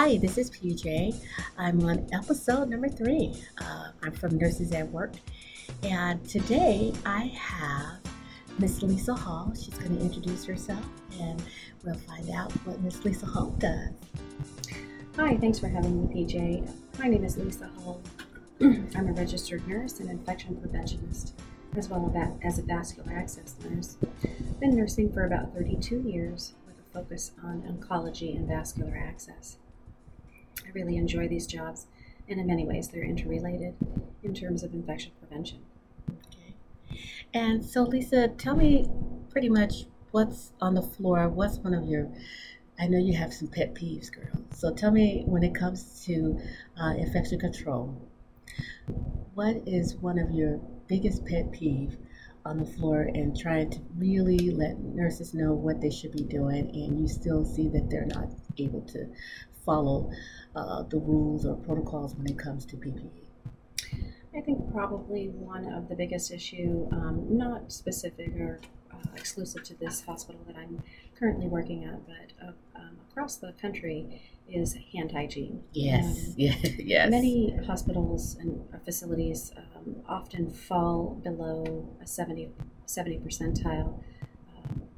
[0.00, 1.12] Hi, this is PJ.
[1.58, 3.34] I'm on episode number three.
[3.60, 5.14] Uh, I'm from Nurses at Work,
[5.82, 7.98] and today I have
[8.60, 9.52] Miss Lisa Hull.
[9.56, 10.86] She's going to introduce herself,
[11.18, 11.42] and
[11.82, 13.88] we'll find out what Miss Lisa Hull does.
[15.16, 16.70] Hi, thanks for having me, PJ.
[17.00, 18.00] My name is Lisa Hull.
[18.60, 21.32] I'm a registered nurse and infection preventionist,
[21.76, 23.96] as well as a vascular access nurse.
[24.60, 29.56] Been nursing for about 32 years with a focus on oncology and vascular access.
[30.68, 31.86] I really enjoy these jobs,
[32.28, 33.74] and in many ways, they're interrelated
[34.22, 35.60] in terms of infection prevention.
[36.10, 36.54] Okay.
[37.32, 38.86] And so, Lisa, tell me
[39.30, 41.28] pretty much what's on the floor.
[41.28, 42.10] What's one of your
[42.80, 44.44] I know you have some pet peeves, girl.
[44.54, 46.38] So tell me when it comes to
[46.80, 48.00] uh, infection control,
[49.34, 51.96] what is one of your biggest pet peeve
[52.44, 56.70] on the floor and trying to really let nurses know what they should be doing
[56.72, 59.08] and you still see that they're not able to
[59.64, 60.10] follow
[60.56, 63.10] uh, the rules or protocols when it comes to PPE?
[64.36, 68.60] I think probably one of the biggest issue, um, not specific or
[68.92, 70.82] uh, exclusive to this hospital that I'm
[71.18, 75.62] currently working at, but uh, um, across the country, is hand hygiene.
[75.72, 77.10] Yes, yeah, yes.
[77.10, 82.48] Many hospitals and facilities um, often fall below a 70,
[82.86, 84.02] 70 percentile,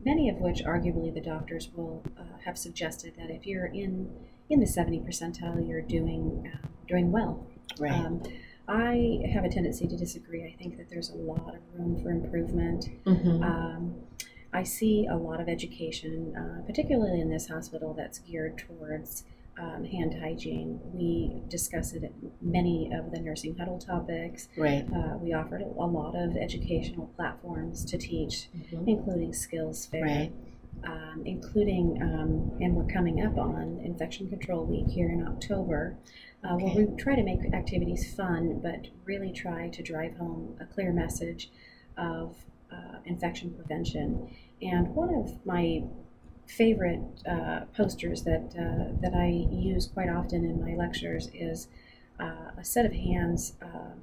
[0.05, 4.11] many of which arguably the doctors will uh, have suggested that if you're in
[4.49, 7.47] in the 70 percentile, you're doing uh, doing well.
[7.79, 7.93] Right.
[7.93, 8.23] Um,
[8.69, 10.45] I have a tendency to disagree.
[10.45, 12.89] I think that there's a lot of room for improvement.
[13.05, 13.43] Mm-hmm.
[13.43, 13.95] Um,
[14.53, 19.25] I see a lot of education, uh, particularly in this hospital, that's geared towards
[19.61, 20.81] um, hand hygiene.
[20.93, 24.49] We discuss it many of the nursing huddle topics.
[24.57, 24.87] Right.
[24.95, 28.89] Uh, we offered a lot of educational platforms to teach, mm-hmm.
[28.89, 30.03] including skills fair.
[30.03, 30.33] Right.
[30.85, 35.99] Um, including, um, and we're coming up on Infection Control Week here in October,
[36.43, 36.65] uh, okay.
[36.65, 40.91] where we try to make activities fun, but really try to drive home a clear
[40.91, 41.51] message
[41.99, 42.35] of
[42.73, 44.35] uh, infection prevention.
[44.63, 45.83] And one of my
[46.57, 51.69] favorite uh, posters that uh, that I use quite often in my lectures is
[52.19, 54.01] uh, a set of hands um,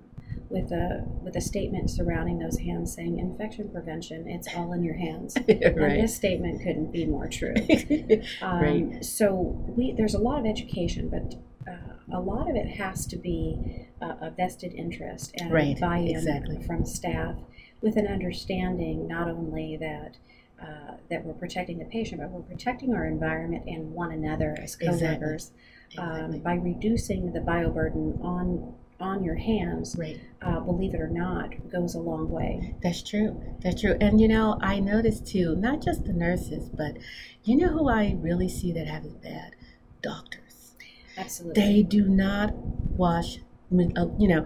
[0.50, 4.96] with a with a statement surrounding those hands saying infection prevention it's all in your
[4.96, 5.62] hands right.
[5.62, 7.54] and this statement couldn't be more true
[8.42, 9.06] um, right.
[9.06, 9.32] so
[9.76, 11.36] we there's a lot of education but
[11.72, 15.80] uh, a lot of it has to be uh, a vested interest and right.
[15.80, 16.62] buy-in exactly.
[16.66, 17.36] from staff
[17.82, 20.18] with an understanding not only that
[20.62, 24.76] uh, that we're protecting the patient, but we're protecting our environment and one another as
[24.76, 25.52] coworkers
[25.92, 25.98] exactly.
[25.98, 29.96] Um, by reducing the bioburden on on your hands.
[29.98, 30.20] Right.
[30.42, 32.76] Uh, believe it or not, goes a long way.
[32.82, 33.40] That's true.
[33.62, 33.96] That's true.
[34.02, 36.98] And you know, I noticed too, not just the nurses, but
[37.44, 39.56] you know who I really see that have it bad?
[40.02, 40.76] Doctors.
[41.18, 41.62] Absolutely.
[41.62, 44.46] They do not wash uh, you know,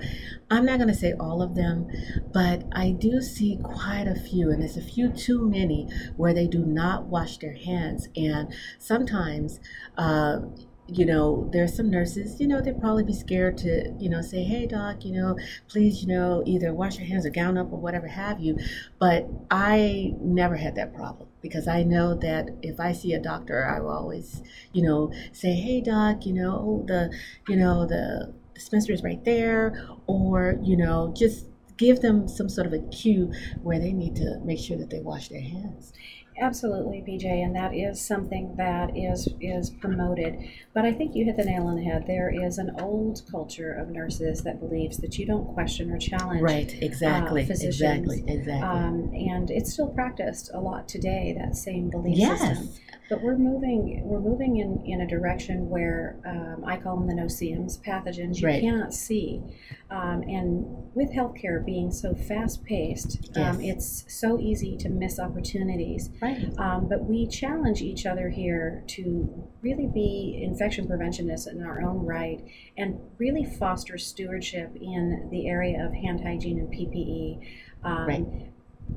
[0.49, 1.87] I'm not going to say all of them,
[2.33, 5.87] but I do see quite a few, and there's a few too many
[6.17, 8.07] where they do not wash their hands.
[8.15, 9.59] And sometimes,
[9.97, 10.39] uh,
[10.87, 14.43] you know, there's some nurses, you know, they'd probably be scared to, you know, say,
[14.43, 15.37] hey, doc, you know,
[15.69, 18.57] please, you know, either wash your hands or gown up or whatever have you.
[18.99, 23.65] But I never had that problem because I know that if I see a doctor,
[23.65, 24.41] I will always,
[24.73, 27.15] you know, say, hey, doc, you know, the,
[27.47, 31.45] you know, the, dispenser is right there, or, you know, just
[31.77, 33.33] give them some sort of a cue
[33.63, 35.93] where they need to make sure that they wash their hands.
[36.39, 40.39] Absolutely, PJ, and that is something that is is promoted.
[40.73, 42.05] But I think you hit the nail on the head.
[42.07, 46.41] There is an old culture of nurses that believes that you don't question or challenge.
[46.41, 46.73] Right.
[46.81, 47.43] Exactly.
[47.43, 47.81] Uh, physicians.
[47.81, 48.23] Exactly.
[48.27, 48.63] Exactly.
[48.63, 51.35] Um, and it's still practiced a lot today.
[51.37, 52.39] That same belief yes.
[52.39, 52.69] system.
[53.11, 57.13] But we're moving we're moving in, in a direction where um, I call them the
[57.13, 58.61] no-see-ums, pathogens you right.
[58.61, 59.43] cannot see.
[59.89, 63.37] Um, and with healthcare being so fast-paced, yes.
[63.37, 66.09] um, it's so easy to miss opportunities.
[66.21, 66.57] Right.
[66.57, 72.05] Um, but we challenge each other here to really be infection preventionists in our own
[72.05, 72.41] right
[72.77, 77.45] and really foster stewardship in the area of hand hygiene and PPE.
[77.83, 78.25] Um, right.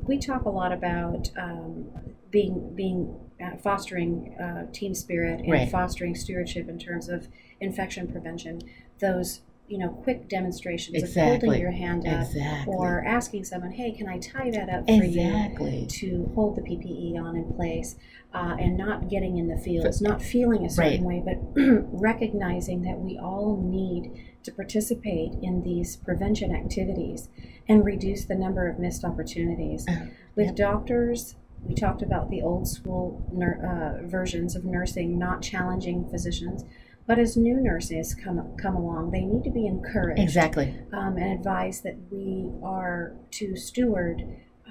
[0.06, 1.90] We talk a lot about um,
[2.30, 5.70] being being uh, fostering uh, team spirit and right.
[5.70, 7.28] fostering stewardship in terms of
[7.60, 8.60] infection prevention.
[9.00, 11.22] Those you know quick demonstrations exactly.
[11.22, 12.74] of holding your hand up exactly.
[12.74, 15.80] or asking someone hey can i tie that up for exactly.
[15.80, 17.96] you to hold the ppe on in place
[18.34, 21.24] uh, and not getting in the fields not feeling a certain right.
[21.24, 21.62] way but
[21.92, 24.12] recognizing that we all need
[24.42, 27.30] to participate in these prevention activities
[27.66, 30.06] and reduce the number of missed opportunities uh,
[30.36, 30.56] with yep.
[30.56, 31.36] doctors
[31.66, 33.60] we talked about the old school ner-
[34.02, 36.64] uh, versions of nursing not challenging physicians
[37.06, 40.74] But as new nurses come come along, they need to be encouraged Exactly.
[40.92, 44.22] um, and advised that we are to steward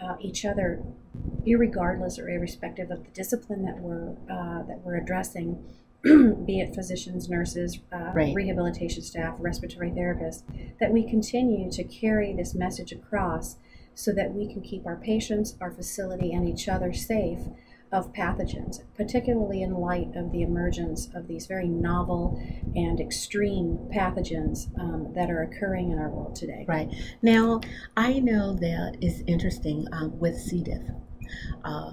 [0.01, 0.81] uh, each other,
[1.45, 5.63] irregardless or irrespective of the discipline that we're uh, that we're addressing,
[6.03, 8.33] be it physicians, nurses, uh, Right.
[8.35, 10.41] rehabilitation staff, respiratory therapists,
[10.79, 13.57] that we continue to carry this message across,
[13.95, 17.39] so that we can keep our patients, our facility, and each other safe
[17.91, 22.41] of pathogens, particularly in light of the emergence of these very novel
[22.75, 26.65] and extreme pathogens um, that are occurring in our world today.
[26.67, 26.89] Right.
[27.21, 27.61] Now,
[27.95, 30.63] I know that it's interesting um, with C.
[30.63, 30.81] diff.
[31.63, 31.91] Uh,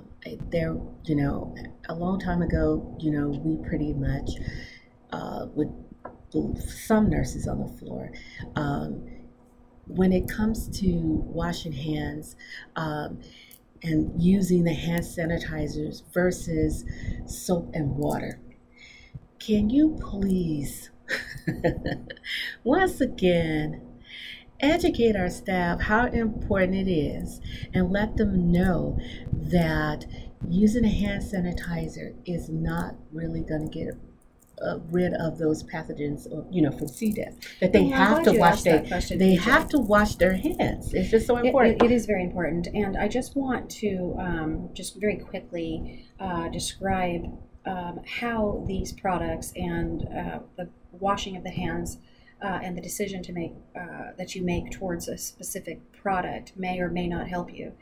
[0.51, 1.55] there, you know,
[1.89, 4.31] a long time ago, you know, we pretty much
[5.13, 5.73] uh, would
[6.59, 8.13] some nurses on the floor.
[8.57, 9.07] Um,
[9.97, 10.91] when it comes to
[11.27, 12.37] washing hands
[12.77, 13.21] um,
[13.83, 16.85] and using the hand sanitizers versus
[17.27, 18.41] soap and water,
[19.39, 20.91] can you please,
[22.65, 23.83] once again,
[24.61, 27.41] educate our staff how important it is
[27.73, 28.99] and let them know
[29.33, 30.05] that
[30.49, 33.95] using a hand sanitizer is not really going to get
[34.65, 37.11] uh, rid of those pathogens, or, you know, from C.
[37.13, 37.35] diff.
[37.61, 38.83] That they I'm have to wash their
[39.17, 40.93] they have to wash their hands.
[40.95, 41.83] It's just so It- important.
[41.83, 46.49] it- it is very important, and I just want to um, just very quickly uh,
[46.49, 47.27] describe
[47.67, 50.69] um, how these products and uh, the
[50.99, 51.99] washing of the hands
[52.43, 56.81] uh, and the decision to make uh, that you make towards a specific product may
[56.81, 57.73] or may not help you.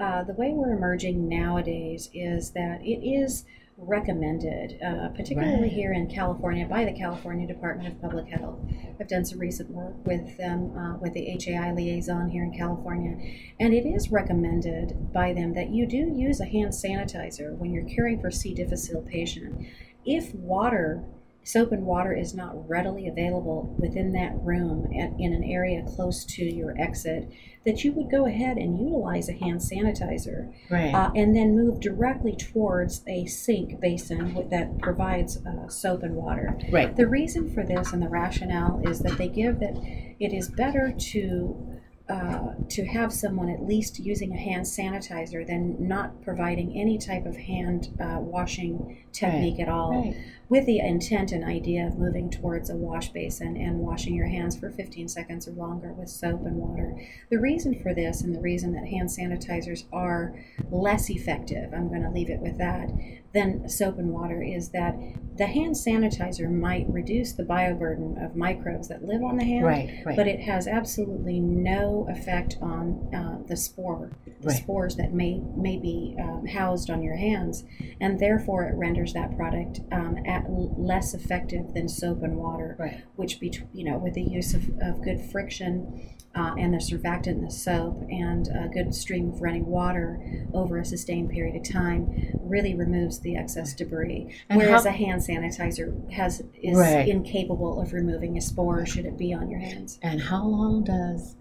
[0.00, 3.44] Uh, the way we're emerging nowadays is that it is
[3.78, 5.72] recommended, uh, particularly Right.
[5.72, 8.58] here in California, by the California Department of Public Health.
[9.00, 13.16] I've done some recent work with them, uh, with the HAI liaison here in California,
[13.60, 17.84] and it is recommended by them that you do use a hand sanitizer when you're
[17.84, 18.52] caring for C.
[18.52, 19.64] difficile patient.
[20.04, 21.04] If water,
[21.44, 26.24] soap and water is not readily available within that room and in an area close
[26.24, 27.28] to your exit,
[27.64, 30.94] that you would go ahead and utilize a hand sanitizer right.
[30.94, 36.58] uh, and then move directly towards a sink basin that provides uh, soap and water.
[36.70, 36.94] right.
[36.96, 39.76] The reason for this and the rationale is that they give that
[40.20, 45.76] it is better to uh, to have someone at least using a hand sanitizer than
[45.78, 50.16] not providing any type of hand uh, washing technique at all Right.
[50.48, 54.56] With the intent and idea of moving towards a wash basin and washing your hands
[54.58, 56.94] for 15 seconds or longer with soap and water.
[57.30, 60.34] The reason for this and the reason that hand sanitizers are
[60.70, 62.90] less effective, I'm going to leave it with that,
[63.34, 64.96] than soap and water is that
[65.36, 69.90] the hand sanitizer might reduce the bioburden of microbes that live on the hand, Right.
[70.06, 70.16] Right.
[70.16, 74.10] but it has absolutely no effect on uh, the spore,
[74.40, 74.56] the Right.
[74.56, 77.64] spores that may may be um, housed on your hands,
[78.00, 82.76] and therefore it renders that product um, at l- less effective than soap and water,
[82.78, 83.02] Right.
[83.16, 86.10] which be you know with the use of, of good friction.
[86.34, 90.20] Uh, and the surfactant in the soap and a good stream of running water
[90.54, 94.28] over a sustained period of time really removes the excess debris.
[94.48, 97.08] And Whereas how- a hand sanitizer has is Right.
[97.08, 99.98] incapable of removing a spore should it be on your hands.
[100.02, 101.34] And how long does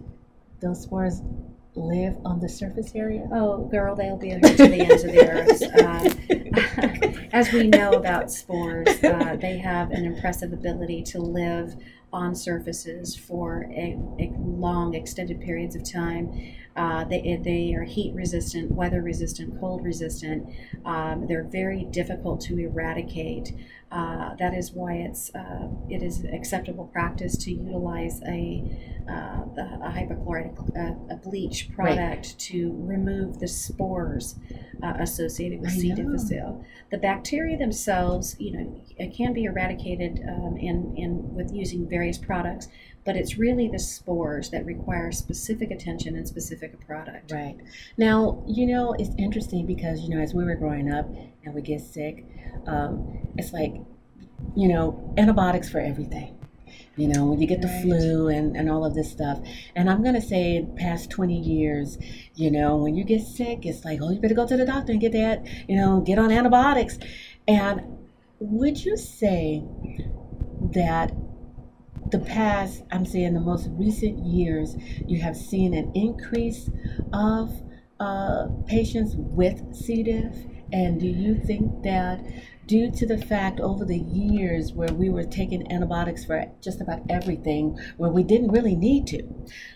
[0.61, 1.21] those spores
[1.77, 3.27] live on the surface area?
[3.31, 5.63] Oh, girl, they'll be to the ends of the earth.
[5.77, 11.75] Uh, as we know about spores, uh, they have an impressive ability to live
[12.13, 16.55] on surfaces for a, a long, extended periods of time.
[16.75, 20.47] Uh, they, they are heat resistant, weather resistant, cold resistant.
[20.85, 23.53] Um, they're very difficult to eradicate.
[23.91, 28.61] Uh, that is why it's uh, it is acceptable practice to utilize a
[29.09, 29.45] uh,
[29.87, 31.95] a hypochlorite uh, a bleach Right.
[31.95, 34.35] product to remove the spores
[34.83, 35.93] uh, associated with I C.
[35.93, 36.65] difficile.
[36.91, 42.17] The bacteria themselves, you know, it can be eradicated um, in in with using various
[42.17, 42.67] products,
[43.05, 47.31] but it's really the spores that require specific attention and specific product.
[47.31, 47.57] Right.
[47.97, 51.07] Now, you know, it's interesting because, you know, as we were growing up
[51.43, 52.25] and we get sick,
[52.67, 53.73] um, it's like,
[54.55, 56.33] you know, antibiotics for everything.
[56.97, 57.83] You know, when you get the Right.
[57.83, 59.37] flu and, and all of this stuff.
[59.75, 61.97] And I'm going to say, past 20 years,
[62.35, 64.91] you know, when you get sick, it's like, oh, you better go to the doctor
[64.93, 66.97] and get that, you know, get on antibiotics.
[67.47, 67.81] And
[68.39, 69.63] would you say
[70.73, 71.11] that
[72.11, 76.69] the past, I'm saying the most recent years, you have seen an increase
[77.13, 77.51] of
[77.99, 80.03] uh, patients with C.
[80.03, 80.35] diff?
[80.71, 82.21] And do you think that
[82.67, 86.99] due to the fact over the years where we were taking antibiotics for just about
[87.09, 89.23] everything where we didn't really need to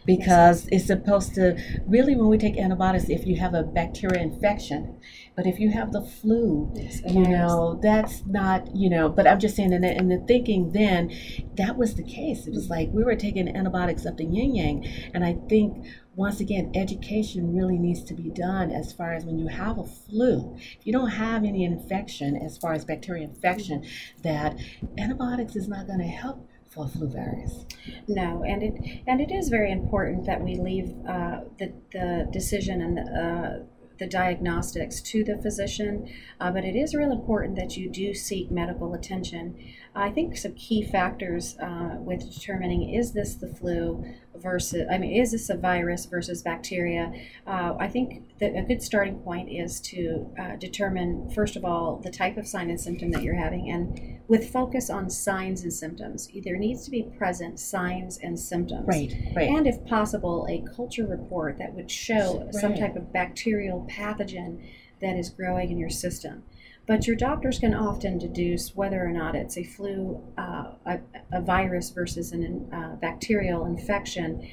[0.06, 0.80] because yes.
[0.82, 1.58] it's supposed to
[1.88, 5.00] really when we take antibiotics if you have a bacteria infection
[5.42, 9.40] but if you have the flu yes, you know that's not you know but i'm
[9.40, 11.12] just saying and the, in the thinking then
[11.56, 14.86] that was the case it was like we were taking antibiotics up the yin yang
[15.16, 15.84] and i think
[16.14, 19.86] once again, education really needs to be done as far as when you have a
[19.86, 20.58] flu.
[20.78, 23.86] If you don't have any infection, as far as bacteria infection,
[24.22, 24.60] that
[24.98, 27.66] antibiotics is not going to help for flu virus.
[28.08, 32.82] No, and it and it is very important that we leave uh, the the decision
[32.82, 37.78] and the, uh, the diagnostics to the physician, uh, but it is real important that
[37.78, 39.56] you do seek medical attention.
[39.94, 44.04] I think some key factors uh, with determining is this the flu
[44.42, 47.14] versus, I mean, is this a virus versus bacteria?
[47.46, 51.98] Uh, I think that a good starting point is to uh, determine, first of all,
[52.04, 55.74] the type of sign and symptom that you're having, and with focus on signs and
[55.74, 56.30] symptoms.
[56.44, 58.88] There needs to be present signs and symptoms.
[58.88, 59.50] Right, right.
[59.50, 62.54] And if possible, a culture report that would show right.
[62.54, 64.64] some type of bacterial pathogen
[65.02, 66.44] that is growing in your system
[66.92, 71.00] but your doctors can often deduce whether or not it's a flu, uh, a,
[71.32, 74.46] a, virus versus a uh, bacterial infection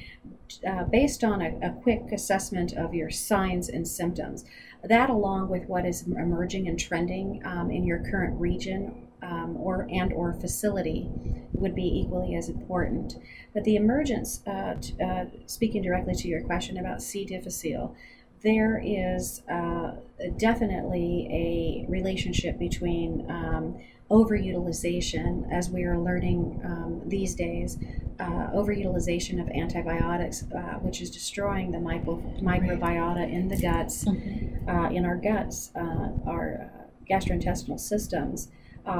[0.65, 4.45] uh, based on a, a, quick assessment of your signs and symptoms.
[4.85, 9.85] That, along with what is emerging and trending um, in your current region um, or
[9.91, 11.11] and or facility,
[11.51, 13.15] would be equally as important.
[13.53, 17.25] But the emergence, uh, t- uh, speaking directly to your question about C.
[17.25, 17.97] difficile,
[18.41, 19.91] there is uh,
[20.37, 23.77] definitely a relationship between um,
[24.09, 27.77] overutilization, as we are learning um, these days,
[28.19, 34.69] uh, overutilization of antibiotics, uh, which is destroying the micro- microbiota in the guts, mm-hmm.
[34.69, 38.49] Uh, in our guts, uh, our uh, gastrointestinal systems,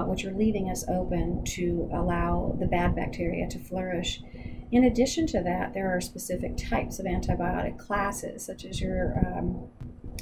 [0.08, 4.22] which are leaving us open to allow the bad bacteria to flourish.
[4.72, 9.68] In addition to that, there are specific types of antibiotic classes, such as your um,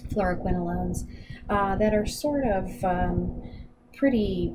[0.09, 1.07] fluoroquinolones,
[1.49, 3.41] uh, that are sort of um,
[3.95, 4.53] pretty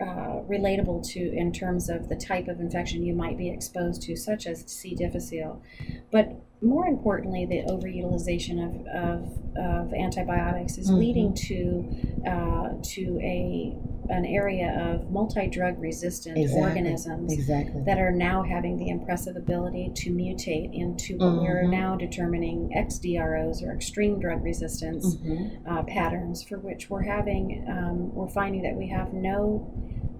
[0.00, 4.16] uh, relatable to in terms of the type of infection you might be exposed to,
[4.16, 4.94] such as C.
[4.94, 5.62] difficile.
[6.10, 10.98] But more importantly, the overutilization of, of, of antibiotics is mm-hmm.
[10.98, 13.76] leading to uh, to a
[14.08, 16.62] an area of multi-drug resistant exactly.
[16.62, 17.82] organisms exactly.
[17.86, 21.44] that are now having the impressive ability to mutate into what mm-hmm.
[21.44, 25.66] we're now determining XDROs or extreme drug resistance mm-hmm.
[25.70, 29.72] uh, patterns, for which we're having um, we're finding that we have no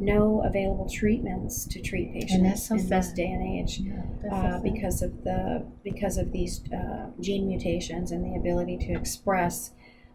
[0.03, 2.89] no available treatments to treat patients so in sad.
[2.91, 7.47] this day and age yeah, uh, so because of the because of these uh, gene
[7.47, 9.73] mutations and the ability to express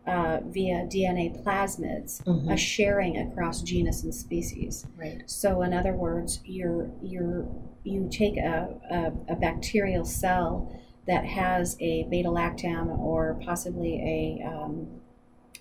[0.07, 2.49] uh, via DNA plasmids, mm-hmm.
[2.49, 4.85] a sharing across genus and species.
[4.97, 5.21] Right.
[5.25, 7.45] So, in other words, you're you're
[7.83, 10.73] you take a, a, a bacterial cell
[11.07, 14.87] that has a beta lactam or possibly a um,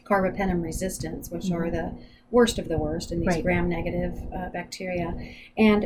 [0.04, 1.54] carbapenem resistance, which mm-hmm.
[1.54, 1.98] are the
[2.30, 3.42] worst of the worst in these right.
[3.42, 5.14] gram negative uh, bacteria,
[5.56, 5.84] and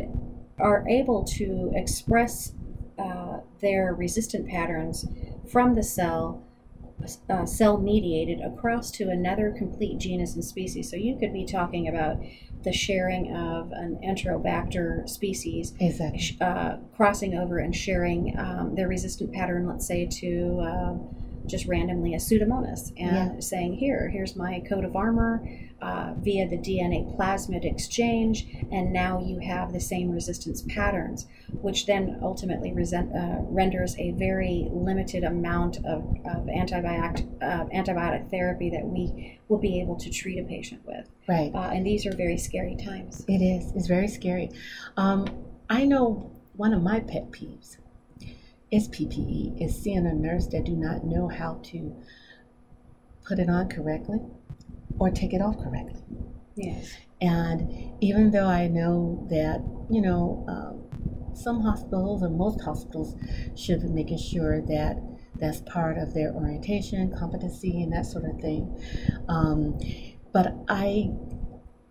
[0.59, 2.53] are able to express
[2.99, 5.07] uh, their resistant patterns
[5.51, 6.45] from the cell.
[7.31, 10.91] Uh, cell mediated across to another complete genus and species.
[10.91, 12.19] So you could be talking about
[12.63, 16.37] the sharing of an Enterobacter species, exactly.
[16.43, 20.95] uh, crossing over and sharing um, their resistant pattern, let's say, to uh,
[21.47, 23.41] just randomly a Pseudomonas and yeah.
[23.41, 25.43] saying, here, here's my coat of armor
[25.83, 31.27] uh, via the DNA plasmid exchange, and now you have the same resistance patterns,
[31.63, 38.31] which then ultimately resent, uh, renders a very limited amount of, of antibiotic, uh, antibiotic
[38.31, 41.09] therapy that we will be able to treat a patient with.
[41.29, 41.51] Right.
[41.55, 43.25] Uh, and these are very scary times.
[43.29, 43.73] It is.
[43.75, 44.51] It's very scary.
[44.97, 45.27] Um,
[45.69, 47.79] I know one of my pet peeves
[48.71, 51.97] is PPE, is seeing a nurse that do not know how to
[53.25, 54.21] put it on correctly
[54.99, 56.03] or take it off correctly.
[56.57, 56.93] Yes.
[57.21, 63.15] And even though I know that, you know, um, some hospitals or most hospitals
[63.57, 65.01] should be making sure that
[65.37, 68.79] that's part of their orientation, competency, and that sort of thing.
[69.29, 69.79] Um,
[70.33, 71.11] but I,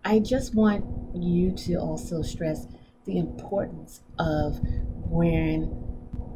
[0.04, 2.66] I just want you to also stress
[3.06, 4.60] the importance of
[4.94, 5.79] wearing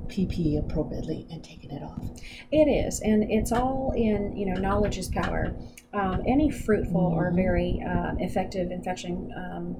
[0.08, 2.04] PPE appropriately and taking it off.
[2.50, 5.54] It is, and it's all in you know knowledge is power.
[5.92, 7.18] Um, any fruitful mm-hmm.
[7.18, 9.76] or very uh, effective infection um,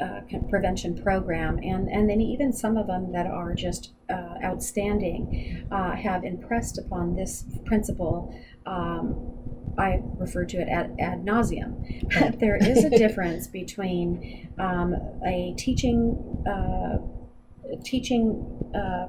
[0.00, 5.66] uh, prevention program, and and then even some of them that are just uh, outstanding
[5.70, 8.34] uh, have impressed upon this principle.
[8.66, 9.32] Um,
[9.78, 12.08] I refer to it ad, ad nauseum.
[12.18, 14.94] But there is a difference between um,
[15.24, 16.98] a teaching uh,
[17.84, 19.08] teaching uh,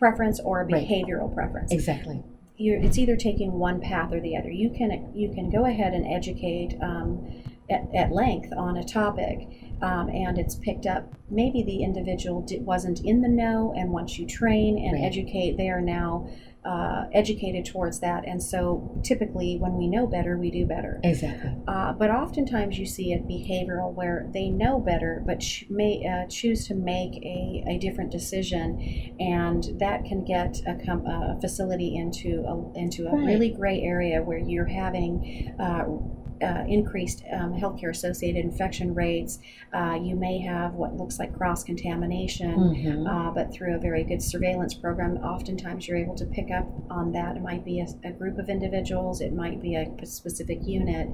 [0.00, 1.34] preference or a behavioral right.
[1.36, 1.70] preference.
[1.70, 2.24] Exactly.
[2.56, 4.50] You're, it's either taking one path or the other.
[4.50, 9.48] You can you can go ahead and educate um, at, at length on a topic,
[9.80, 11.14] um, and it's picked up.
[11.30, 15.04] Maybe the individual wasn't in the know, and once you train and right.
[15.04, 16.28] educate, they are now
[16.64, 18.26] uh, educated towards that.
[18.26, 21.00] And so typically, when we know better, we do better.
[21.02, 21.56] Exactly.
[21.66, 26.28] Uh, but oftentimes, you see it behavioral where they know better, but ch- may uh,
[26.28, 31.96] choose to make a, a different decision, and that can get a, com- a facility
[31.96, 33.26] into a, into a right.
[33.26, 35.54] really gray area where you're having
[36.42, 39.38] uh, increased um, healthcare associated infection rates.
[39.72, 43.06] Uh, you may have what looks like cross contamination, mm-hmm.
[43.06, 47.12] uh, but through a very good surveillance program, oftentimes you're able to pick up on
[47.12, 47.36] that.
[47.36, 51.08] It might be a, a group of individuals, it might be a specific unit,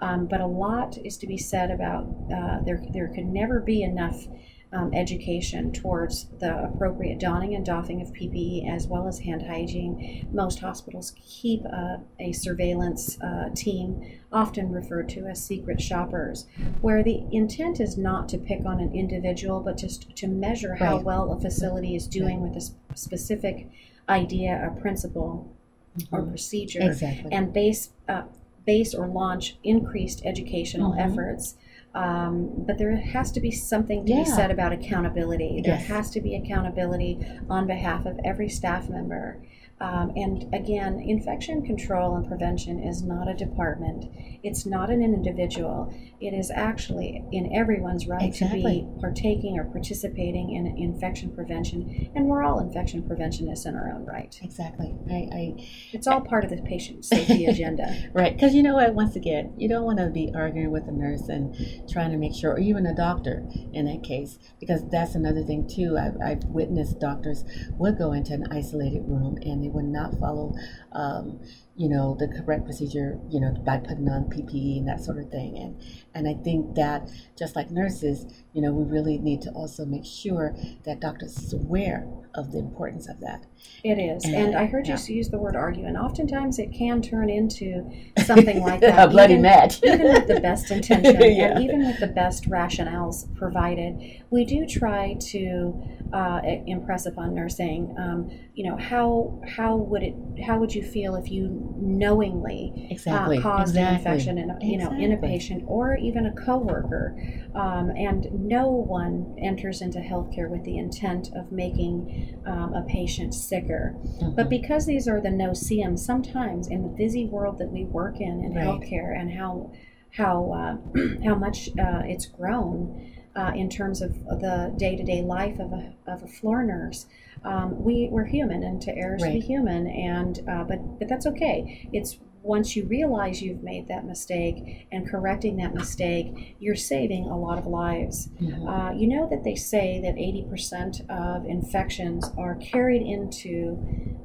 [0.00, 3.82] um, but a lot is to be said about uh, there, there could never be
[3.82, 4.26] enough
[4.72, 10.28] um, education towards the appropriate donning and doffing of PPE as well as hand hygiene.
[10.32, 16.46] Most hospitals keep a, a surveillance uh, team, often referred to as secret shoppers,
[16.82, 20.96] where the intent is not to pick on an individual but just to measure how
[20.96, 21.04] right.
[21.04, 22.52] well a facility is doing right.
[22.52, 23.70] with a specific
[24.08, 25.50] idea or principle
[25.96, 26.14] mm-hmm.
[26.14, 27.32] or procedure exactly.
[27.32, 27.90] and base.
[28.08, 28.22] Uh,
[28.66, 31.10] base or launch increased educational mm-hmm.
[31.10, 31.54] efforts
[31.98, 34.22] um, but there has to be something to yeah.
[34.22, 35.62] be said about accountability.
[35.64, 37.18] There has to be accountability
[37.50, 39.42] on behalf of every staff member.
[39.80, 44.06] Um, and again, infection control and prevention is not a department.
[44.42, 45.94] It's not an individual.
[46.20, 48.62] It is actually in everyone's right exactly.
[48.62, 52.10] to be partaking or participating in infection prevention.
[52.16, 54.36] And we're all infection preventionists in our own right.
[54.42, 54.96] Exactly.
[55.10, 58.10] I, I it's all part of the patient safety agenda.
[58.12, 58.34] Right.
[58.34, 58.94] Because you know what?
[58.94, 61.54] Once again, you don't want to be arguing with a nurse and
[61.88, 65.68] trying to make sure, or even a doctor in that case, because that's another thing
[65.68, 65.96] too.
[65.96, 67.44] I've, I've witnessed doctors
[67.78, 70.54] would go into an isolated room and they would not follow,
[70.92, 71.40] um,
[71.76, 75.30] you know, the correct procedure, you know, by putting on PPE and that sort of
[75.30, 75.56] thing.
[75.56, 75.82] And
[76.14, 77.08] and I think that
[77.38, 81.52] just like nurses, you know, we really need to also make sure that doctors is
[81.52, 83.44] aware of the importance of that.
[83.84, 84.24] It is.
[84.24, 84.98] And, and I heard yeah.
[85.06, 87.90] you use the word argue, and oftentimes it can turn into
[88.24, 89.08] something like that.
[89.08, 89.80] a bloody even, match.
[89.82, 91.52] even with the best intention yeah.
[91.52, 97.94] and even with the best rationales provided, we do try to uh, impress upon nursing,
[97.98, 100.14] um, you know, how how would it
[100.44, 103.38] how would you feel if you knowingly uh, exactly.
[103.38, 103.88] uh, caused exactly.
[103.88, 107.16] an infection in a, you know in a patient or even a coworker,
[107.54, 113.34] um, and no one enters into healthcare with the intent of making um, a patient
[113.34, 113.94] sicker.
[113.98, 114.34] Mm-hmm.
[114.34, 118.44] But because these are the no-see-ums, sometimes in the busy world that we work in
[118.44, 118.66] in right.
[118.66, 119.72] healthcare and how
[120.10, 125.72] how uh, how much uh, it's grown uh, in terms of the day-to-day life of
[125.72, 127.06] a, of a floor nurse.
[127.44, 129.28] Um, we we're human, and to err is right.
[129.28, 131.88] to be human, and uh, but but that's okay.
[131.92, 137.36] It's once you realize you've made that mistake and correcting that mistake, you're saving a
[137.36, 138.28] lot of lives.
[138.40, 138.66] Mm-hmm.
[138.66, 143.78] Uh, you know that they say that 80% of infections are carried into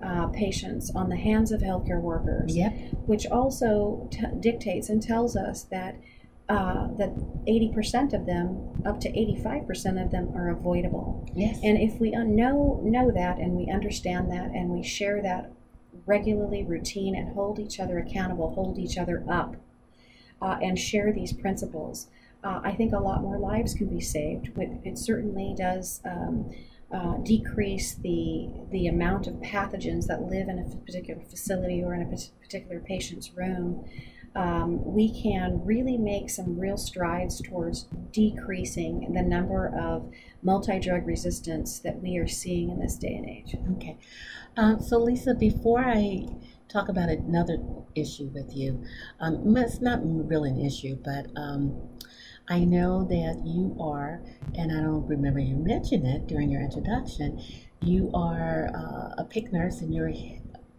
[0.06, 2.74] uh, patients on the hands of healthcare workers, yep.
[3.06, 6.00] which also t- dictates and tells us that
[6.50, 7.16] uh, that
[7.48, 11.26] 80% of them, up to 85% of them, are avoidable.
[11.34, 11.60] Yes.
[11.64, 15.52] And if we know know that and we understand that and we share that
[16.06, 19.56] regularly, routine, and hold each other accountable, hold each other up,
[20.42, 22.08] uh, and share these principles,
[22.44, 24.52] uh, I think a lot more lives can be saved.
[24.58, 26.02] It certainly does.
[26.04, 26.52] Um,
[26.94, 32.04] uh, decrease the the amount of pathogens that live in a particular facility or in
[32.04, 33.84] a particular patient's room
[34.36, 40.10] um, we can really make some real strides towards decreasing the number of
[40.42, 43.56] multi drug resistance that we are seeing in this day and age.
[43.74, 43.98] Okay.
[44.58, 46.26] Um, so, Lisa, before I
[46.68, 47.60] talk about another
[47.96, 48.84] issue with you,
[49.20, 51.90] um, it's not really an issue, but um,
[52.50, 54.22] I know that you are,
[54.56, 57.42] and I don't remember you mentioned it during your introduction,
[57.82, 60.12] you are uh, a PICC nurse and you're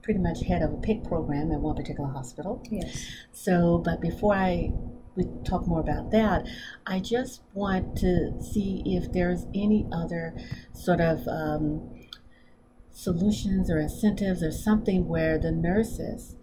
[0.05, 2.63] pretty much head of a PICC program at one particular hospital.
[2.71, 3.07] Yes.
[3.33, 4.71] So, but before I
[5.17, 6.47] we talk more about that,
[6.87, 10.35] I just want to see if there's any other
[10.73, 11.89] sort of um,
[12.91, 16.35] solutions or incentives or something where the nurses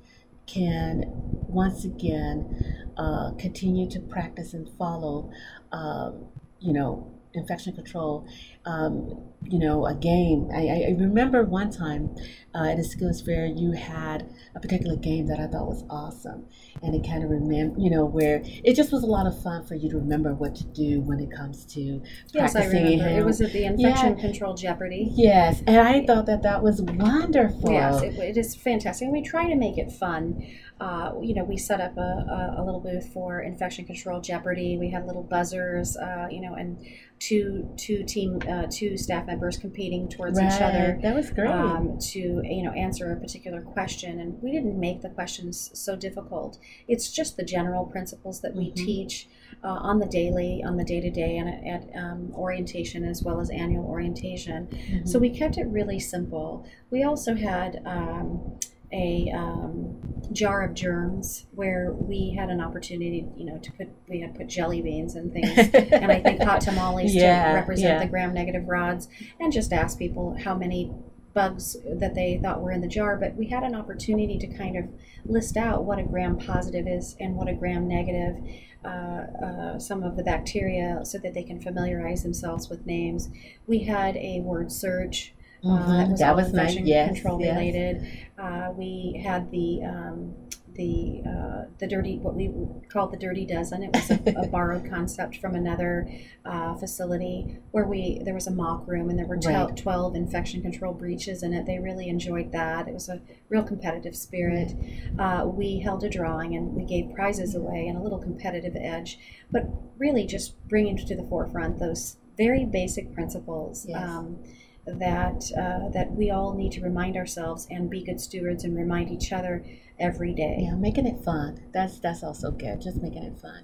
[0.47, 5.29] can once again uh, continue to practice and follow,
[5.71, 6.27] um,
[6.59, 8.27] you know, infection control,
[8.65, 10.49] um, you know, a game.
[10.53, 12.15] I, I remember one time
[12.53, 16.45] uh, at a skills fair, you had a particular game that I thought was awesome.
[16.83, 19.65] And it kind of remember, you know, where it just was a lot of fun
[19.65, 22.01] for you to remember what to do when it comes to
[22.33, 22.99] yes, I practicing.
[22.99, 23.19] remember.
[23.19, 25.11] It was at the infection control Jeopardy.
[25.13, 27.71] Yes, and I thought that that was wonderful.
[27.71, 29.09] Yes, it, it is fantastic.
[29.09, 30.45] We try to make it fun.
[30.81, 34.77] Uh, you know, we set up a, a, a little booth for infection control Jeopardy.
[34.79, 36.83] We had little buzzers, uh, you know, and
[37.19, 41.51] two two team uh, two staff members competing towards each Right, other That was great.
[41.51, 44.19] um, to you know answer a particular question.
[44.19, 46.57] And we didn't make the questions so difficult.
[46.87, 48.75] It's just the general principles that we Mhm.
[48.75, 49.27] teach
[49.63, 53.21] uh, on the daily, on the day to day, and at, at um, orientation as
[53.21, 54.65] well as annual orientation.
[54.71, 55.07] Mhm.
[55.07, 56.65] So we kept it really simple.
[56.89, 58.57] We also had um,
[58.93, 59.99] a um,
[60.33, 64.47] jar of germs where we had an opportunity, you know, to put we had put
[64.47, 68.03] jelly beans and things, and I think hot tamales Yeah, to represent yeah.
[68.03, 69.07] the gram-negative rods,
[69.39, 70.91] and just ask people how many
[71.33, 73.17] bugs that they thought were in the jar.
[73.17, 74.85] But we had an opportunity to kind of
[75.25, 78.37] list out what a gram positive is and what a gram negative.
[78.83, 83.29] Uh, uh, some of the bacteria so that they can familiarize themselves with names.
[83.67, 87.55] We had a word search uh, Mhm, was that was infection Yes, control yes.
[87.57, 88.07] related.
[88.37, 90.33] Uh, we had the um,
[90.73, 92.49] the uh, the dirty what we
[92.89, 93.83] called the dirty dozen.
[93.83, 96.09] It was a, a borrowed concept from another
[96.45, 99.77] uh, facility where we there was a mock room and there were tel- Right.
[99.77, 101.65] twelve infection control breaches in it.
[101.65, 102.87] They really enjoyed that.
[102.87, 104.73] It was a real competitive spirit.
[105.19, 109.19] Uh, we held a drawing and we gave prizes away and a little competitive edge,
[109.51, 109.65] but
[109.99, 113.85] really just bringing to the forefront those very basic principles.
[113.87, 114.01] Yes.
[114.01, 114.37] Um,
[114.85, 119.09] that uh, that we all need to remind ourselves and be good stewards and remind
[119.11, 119.63] each other
[119.99, 120.57] every day.
[120.61, 121.61] Yeah, making it fun.
[121.71, 122.81] That's that's also good.
[122.81, 123.63] Just making it fun.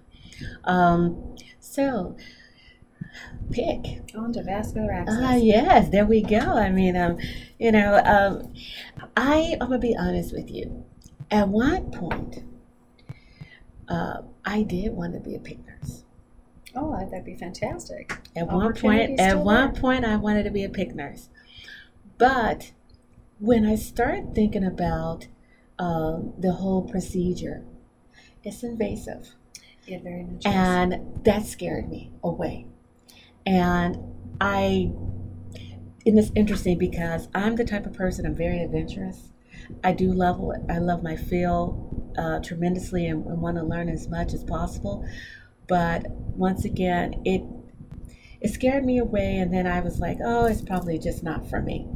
[0.64, 2.16] Um, so
[3.50, 4.16] PICC.
[4.16, 5.18] On to vascular access.
[5.20, 6.38] Ah, yes, there we go.
[6.38, 7.18] I mean, um,
[7.60, 8.54] you know, um,
[9.16, 10.86] I I'm gonna be honest with you.
[11.32, 12.44] At one point,
[13.88, 15.60] uh, I did want to be a PICC.
[16.78, 18.14] Oh, that'd be fantastic.
[18.36, 19.82] At one point, at one there.
[19.82, 21.30] point, I wanted to be a PICC nurse,
[22.18, 22.72] but
[23.40, 25.28] when I started thinking about
[25.80, 27.64] um, the whole procedure,
[28.44, 29.34] it's invasive.
[29.88, 30.54] It very much is.
[30.54, 32.68] and that scared me away
[33.46, 33.98] and
[34.42, 34.92] i
[36.06, 39.30] and it's interesting because i'm the type of person i'm very adventurous
[39.86, 41.84] i do love i love my field
[42.18, 45.08] uh, tremendously and, and want to learn as much as possible
[45.68, 47.42] but once again it
[48.42, 51.62] it scared me away and then i was like oh it's probably just not for
[51.62, 51.88] me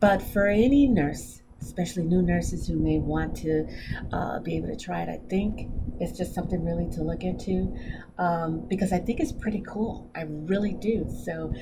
[0.00, 3.66] but for any nurse especially new nurses who may want to
[4.12, 7.74] uh, be able to try it i think it's just something really to look into
[8.18, 10.10] um, because I think it's pretty cool.
[10.14, 11.06] I really do.
[11.24, 11.52] So,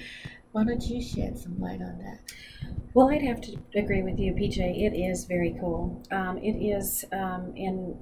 [0.53, 2.19] why don't you shed some light on that?
[2.95, 4.59] Well, I'd have to agree with you, PJ.
[4.59, 6.03] It is very cool.
[6.11, 7.97] Um, it is um, in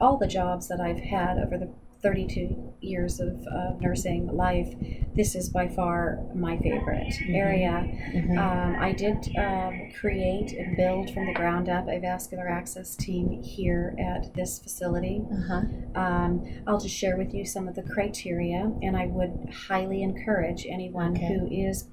[0.00, 1.70] all the jobs that I've had over the
[2.08, 4.68] 32 years of uh, nursing life.
[5.16, 7.34] This is by far my favorite Mhm.
[7.34, 7.88] area.
[8.12, 8.38] Mhm.
[8.38, 13.42] Um, I did um, create and build from the ground up a vascular access team
[13.42, 15.22] here at this facility.
[15.32, 15.62] uh-huh.
[15.94, 20.66] Um, I'll just share with you some of the criteria, and I would highly encourage
[20.68, 21.26] anyone Okay.
[21.32, 21.88] who is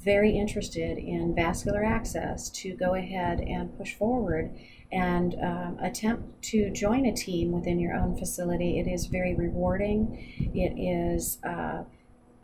[0.00, 4.52] very interested in vascular access to go ahead and push forward
[4.92, 8.78] and um, attempt to join a team within your own facility.
[8.78, 10.16] It is very rewarding.
[10.54, 11.84] It is uh,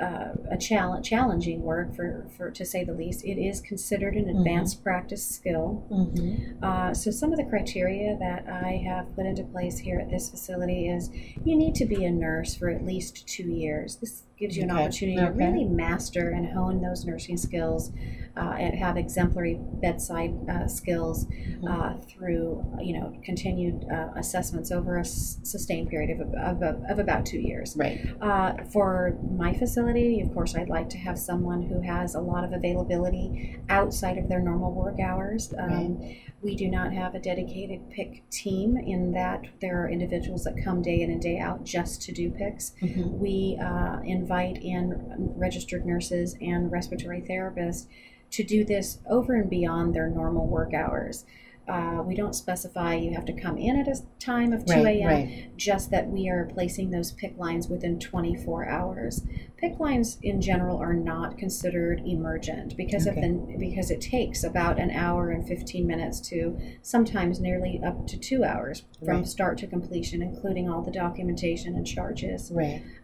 [0.01, 3.25] uh, a challenge, challenging work for, for to say the least.
[3.25, 4.39] It is considered an Mhm.
[4.41, 5.85] advanced practice skill.
[5.89, 6.63] Mhm.
[6.63, 10.29] Uh, so some of the criteria that I have put into place here at this
[10.31, 11.11] facility is
[11.45, 13.97] you need to be a nurse for at least two years.
[13.97, 17.93] This gives you an Okay, opportunity to really master and hone those nursing skills
[18.37, 21.69] uh, and have exemplary bedside uh, skills Mm-hmm.
[21.69, 22.47] uh, through
[22.83, 27.39] you know continued uh, assessments over a s- sustained period of, of, of about two
[27.39, 27.75] years.
[27.77, 27.99] Right.
[28.21, 32.43] Uh, for my facility, of course, I'd like to have someone who has a lot
[32.45, 35.55] of availability outside of their normal work hours.
[35.59, 36.01] Um,
[36.43, 40.83] We do not have a dedicated PICC team in that there are individuals that come
[40.83, 42.73] day in and day out just to do PICCs.
[42.83, 43.19] Mhm.
[43.25, 44.01] We uh,
[44.35, 47.87] invite in registered nurses and respiratory therapists
[48.31, 51.25] to do this over and beyond their normal work hours.
[51.67, 54.87] Uh, we don't specify you have to come in at a time of 2 Right,
[54.99, 55.57] a.m., right.
[55.57, 59.23] just that we are placing those PICC lines within 24 hours.
[59.63, 63.29] PICC lines in general are not considered emergent because of Okay.
[63.29, 68.19] the because it takes about an hour and 15 minutes to sometimes nearly up to
[68.19, 69.27] two hours from Right.
[69.27, 72.53] start to completion, including all the documentation and charges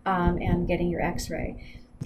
[0.05, 1.57] um, and getting your X-ray.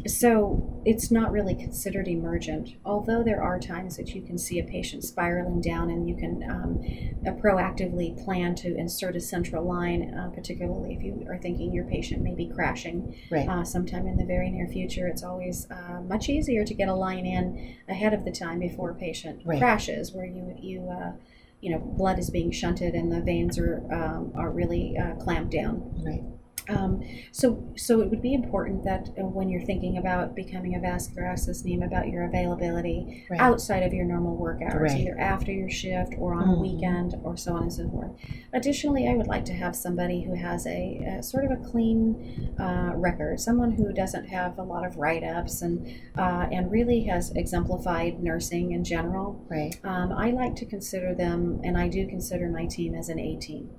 [0.07, 4.64] So it's not really considered emergent, although there are times that you can see a
[4.64, 6.83] patient spiraling down and you can um,
[7.26, 11.85] uh, proactively plan to insert a central line, uh, particularly if you are thinking your
[11.85, 13.48] patient may be crashing Right.
[13.48, 15.07] uh, sometime in the very near future.
[15.07, 18.90] It's always uh, much easier to get a line in ahead of the time before
[18.90, 19.59] a patient Right.
[19.59, 21.12] crashes, where you you uh,
[21.61, 25.52] you know blood is being shunted and the veins are um, are really uh, clamped
[25.52, 25.94] down.
[26.04, 26.22] Right.
[26.68, 30.81] Um, so, so it would be important that uh, when you're thinking about becoming a
[30.81, 33.40] vascular access NEEM, about your availability Right.
[33.40, 35.00] outside of your normal work hours, Right.
[35.03, 36.61] either after your shift or on a Mhm.
[36.61, 38.11] weekend or so on and so forth.
[38.53, 42.16] Additionally, I would like to have somebody who has a, a sort of a clean
[42.59, 47.31] uh, record, someone who doesn't have a lot of write-ups and uh, and really has
[47.35, 49.44] exemplified nursing in general.
[49.48, 49.79] Right.
[49.85, 53.37] Um, I like to consider them, and I do consider my team as an A
[53.37, 53.70] team.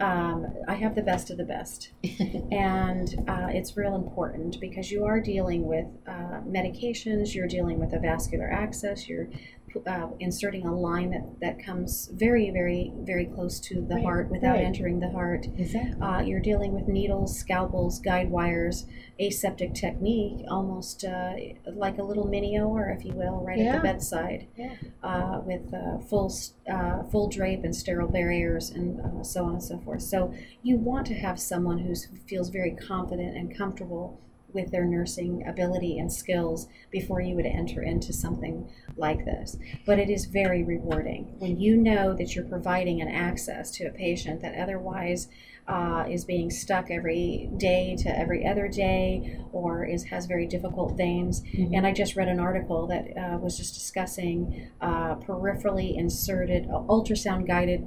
[0.00, 1.90] Um, I have the best of the best.
[2.52, 7.92] And uh, it's real important because you are dealing with uh, medications, you're dealing with
[7.92, 9.28] a vascular access, you're
[9.86, 14.30] uh, inserting a line that, that comes very, very, very close to the Right, heart
[14.30, 14.64] without right.
[14.64, 15.46] entering the heart.
[15.56, 16.00] exactly.
[16.00, 18.86] Uh, you're dealing with needles, scalpels, guide wires,
[19.20, 21.34] aseptic technique, almost uh,
[21.74, 24.74] like a little mini OR, if you will, right at the bedside, Yeah.
[25.02, 26.32] uh, with uh, full
[26.70, 30.02] uh, full drape and sterile barriers and uh, so on and so forth.
[30.02, 31.94] So you want to have someone who
[32.26, 34.20] feels very confident and comfortable
[34.52, 39.56] with their nursing ability and skills before you would enter into something like this.
[39.86, 43.90] But it is very rewarding when you know that you're providing an access to a
[43.90, 45.28] patient that otherwise
[45.68, 50.96] uh, is being stuck every day to every other day or is has very difficult
[50.96, 51.42] veins.
[51.42, 51.76] Mhm.
[51.76, 56.80] And I just read an article that uh, was just discussing uh, peripherally inserted, uh,
[56.88, 57.84] ultrasound guided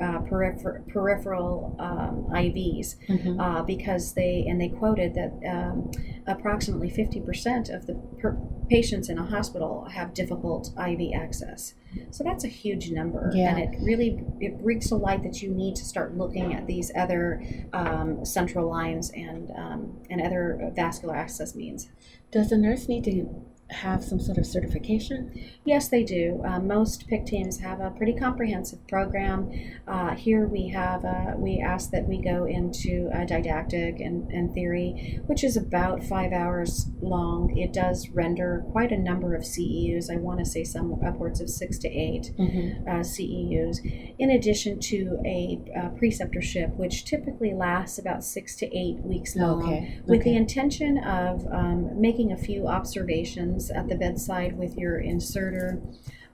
[0.00, 3.40] uh, peripher- peripheral um, IVs Mhm.
[3.40, 5.90] uh, because they and they quoted that um,
[6.26, 8.36] approximately 50% of the per-
[8.68, 11.74] patients in a hospital have difficult IV access.
[12.10, 13.56] So that's a huge number, Yeah.
[13.56, 16.92] and it really it brings to light that you need to start looking at these
[16.94, 21.88] other um, central lines and um, and other vascular access means.
[22.32, 23.24] Does the nurse need to
[23.70, 25.32] have some sort of certification?
[25.64, 26.40] Yes, they do.
[26.46, 29.50] Uh, most PICC teams have a pretty comprehensive program.
[29.88, 34.52] Uh, here we have, uh, we ask that we go into a didactic and, and
[34.54, 37.56] theory, which is about five hours long.
[37.58, 40.10] It does render quite a number of CEUs.
[40.12, 42.88] I want to say some upwards of six to eight Mm-hmm.
[42.88, 43.78] uh, CEUs,
[44.18, 49.62] in addition to a uh, preceptorship, which typically lasts about six to eight weeks long
[49.62, 50.00] Okay.
[50.06, 50.30] with okay.
[50.30, 55.80] the intention of um, making a few observations at the bedside with your inserter,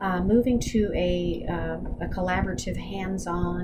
[0.02, 3.62] uh, moving to a, uh, a collaborative hands-on,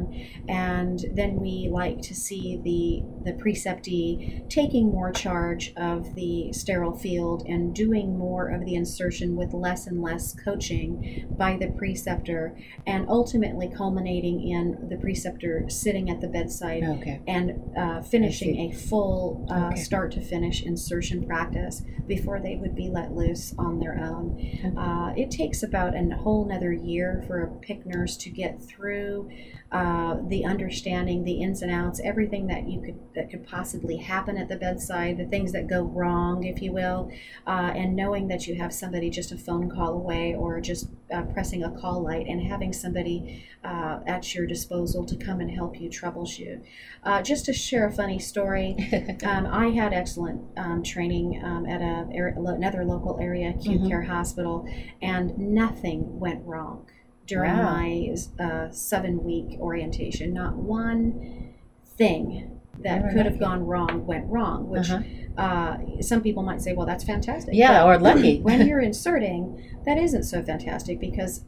[0.49, 6.97] and then we like to see the the preceptee taking more charge of the sterile
[6.97, 12.57] field and doing more of the insertion with less and less coaching by the preceptor,
[12.87, 17.21] and ultimately culminating in the preceptor sitting at the bedside okay.
[17.27, 19.83] and uh, finishing a full uh, Okay.
[19.83, 24.39] start to finish insertion practice before they would be let loose on their own.
[24.79, 29.31] Uh, it takes about a whole nother year for a PICC nurse to get through
[29.71, 34.37] uh, the understanding, the ins and outs, everything that you could that could possibly happen
[34.39, 37.11] at the bedside, the things that go wrong, if you will,
[37.47, 41.23] uh, and knowing that you have somebody just a phone call away or just uh,
[41.35, 45.79] pressing a call light and having somebody uh, at your disposal to come and help
[45.79, 46.63] you troubleshoot.
[47.05, 48.75] Uh, just to share a funny story,
[49.25, 52.07] um, I had excellent um, training um, at a,
[52.47, 53.89] another local area acute Mhm.
[53.89, 54.67] care hospital,
[55.03, 56.87] and nothing went wrong
[57.29, 57.63] during Wow.
[57.73, 60.33] my uh, seven week orientation.
[60.35, 61.53] Not one
[61.97, 65.03] thing that could have gone wrong went wrong, which Uh-huh.
[65.43, 67.55] uh, some people might say, well, that's fantastic.
[67.55, 68.41] Yeah, But or lucky.
[68.43, 71.45] when you're inserting, that isn't so fantastic because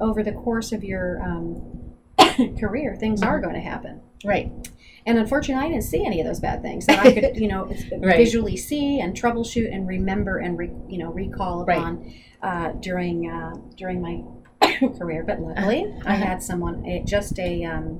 [0.00, 1.94] over the course of your um,
[2.60, 4.00] career, things are going to happen.
[4.24, 4.50] Right.
[5.06, 7.66] And unfortunately, I didn't see any of those bad things that I could, you know,
[8.00, 8.16] Right.
[8.16, 11.78] visually see and troubleshoot and remember and re, you know recall Right.
[11.78, 14.22] upon uh, during uh, during my
[14.98, 15.24] career.
[15.26, 16.26] But luckily, I Uh-huh.
[16.26, 17.98] had someone just a um,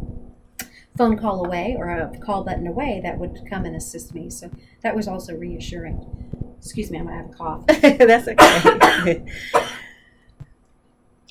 [0.97, 4.31] phone call away or a call button away that would come and assist me.
[4.31, 4.51] So
[4.83, 6.55] that was also reassuring.
[6.59, 7.67] Excuse me, I'm gonna have a cough.
[7.69, 9.23] That's okay.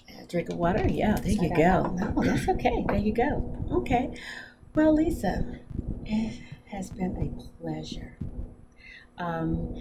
[0.10, 0.86] I Drink of water?
[0.88, 1.84] Yeah, there you go.
[1.95, 2.84] No, that's okay.
[2.88, 3.63] There you go.
[3.71, 4.12] Okay.
[4.73, 5.60] Well, Lisa,
[6.05, 6.39] it
[6.71, 8.17] has been a pleasure.
[9.17, 9.75] Um,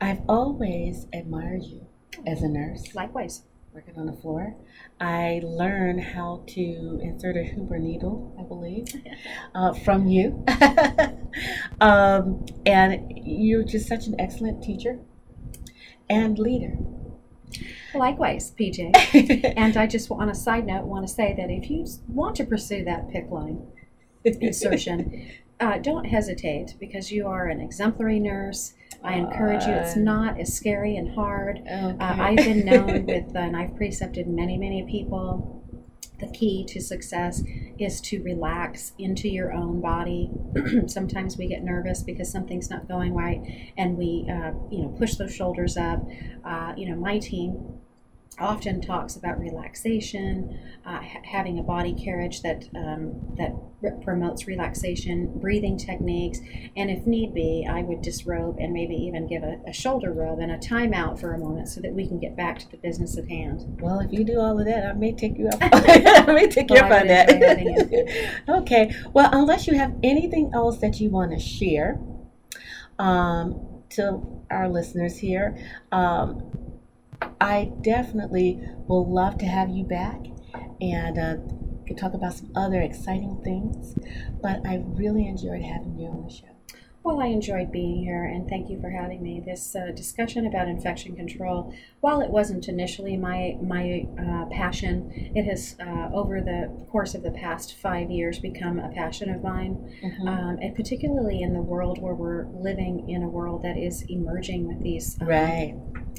[0.00, 1.86] I've always admired you
[2.26, 3.42] as a nurse Likewise.
[3.72, 4.56] Working on the floor.
[5.00, 8.86] I learned how to insert a Huber needle, I believe,
[9.54, 10.44] uh, from you.
[11.80, 14.98] um, and you're just such an excellent teacher
[16.08, 16.76] and leader.
[17.94, 19.54] Likewise, PJ.
[19.56, 22.44] And I just, on a side note, want to say that if you want to
[22.44, 23.66] pursue that PICC line
[24.24, 25.30] insertion,
[25.60, 28.74] uh, don't hesitate because you are an exemplary nurse.
[29.02, 29.72] I encourage you.
[29.72, 31.58] It's Uh, not as scary and hard.
[31.58, 31.96] Okay.
[31.98, 35.56] Uh, I've been known with, uh, and I've precepted many, many people.
[36.18, 37.42] The key to success
[37.78, 40.30] is to relax into your own body.
[40.86, 43.40] Sometimes we get nervous because something's not going right,
[43.78, 46.06] and we, uh, you know, push those shoulders up.
[46.44, 47.78] Uh, you know, my team
[48.38, 54.46] often talks about relaxation, uh, ha- having a body carriage that um, that re- promotes
[54.46, 56.38] relaxation, breathing techniques,
[56.76, 60.38] and if need be, I would disrobe and maybe even give a, a shoulder rub
[60.38, 63.18] and a timeout for a moment so that we can get back to the business
[63.18, 63.78] at hand.
[63.80, 65.58] Well, if you do all of that, I may take you up.
[65.62, 68.30] I may take you Well, up on would enjoy having that.
[68.48, 68.94] okay.
[69.12, 72.00] Well, unless you have anything else that you want to share
[72.98, 75.56] um, to our listeners here,
[75.92, 76.69] um,
[77.40, 80.26] I definitely will love to have you back
[80.80, 81.36] and uh,
[81.86, 83.94] could talk about some other exciting things.
[84.42, 86.46] But I really enjoyed having you on the show.
[87.02, 89.40] Well, I enjoyed being here, and thank you for having me.
[89.44, 95.44] This uh, discussion about infection control, while it wasn't initially my my uh, passion, it
[95.44, 99.78] has uh, over the course of the past five years become a passion of mine.
[100.28, 104.68] um, and particularly in the world where we're living in a world that is emerging
[104.68, 105.74] with these um, Right.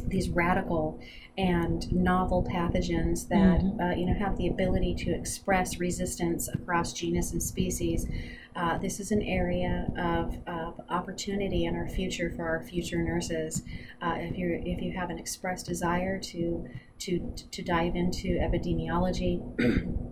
[0.07, 0.99] These radical
[1.37, 3.79] and novel pathogens that Mhm.
[3.81, 8.07] uh, you know have the ability to express resistance across genus and species.
[8.55, 13.63] Uh, this is an area of, of opportunity in our future for our future nurses.
[14.01, 16.67] Uh, if you if you have an expressed desire to
[16.99, 19.41] to to dive into epidemiology.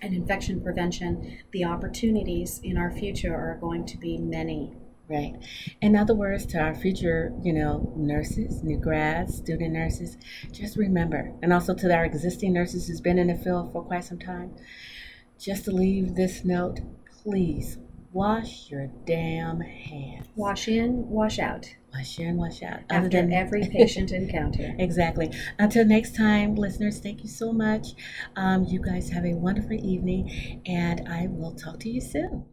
[0.00, 4.72] And infection prevention, the opportunities in our future are going to be many.
[5.12, 5.34] Right.
[5.82, 10.16] In other words, to our future, you know, nurses, new grads, student nurses,
[10.52, 14.04] just remember, and also to our existing nurses who's been in the field for quite
[14.04, 14.54] some time,
[15.38, 16.80] just to leave this note,
[17.22, 17.78] please
[18.12, 20.26] wash your damn hands.
[20.36, 21.66] Wash in, wash out.
[21.92, 22.80] Wash in, wash out.
[22.90, 24.74] After than- every patient encounter.
[24.78, 25.30] Exactly.
[25.58, 27.88] Until next time, listeners, thank you so much.
[28.36, 32.44] Um, you guys have a wonderful evening, and I will talk to you soon.